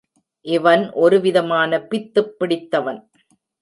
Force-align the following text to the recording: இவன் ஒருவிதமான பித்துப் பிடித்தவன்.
இவன் 0.45 0.91
ஒருவிதமான 0.91 1.81
பித்துப் 1.81 2.39
பிடித்தவன். 2.39 3.09